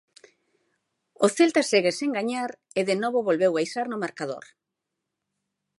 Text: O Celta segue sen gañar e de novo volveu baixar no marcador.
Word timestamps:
O 1.25 1.27
Celta 1.37 1.61
segue 1.71 1.91
sen 1.99 2.09
gañar 2.17 2.49
e 2.79 2.81
de 2.89 2.95
novo 3.03 3.25
volveu 3.27 3.51
baixar 3.57 3.85
no 3.89 4.01
marcador. 4.03 4.45